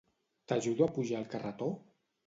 [0.53, 1.73] T'ajudo a pujar el carretó?